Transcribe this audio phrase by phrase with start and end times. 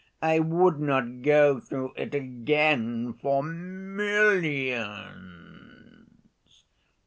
[0.23, 5.13] I would not go through it again for millions!"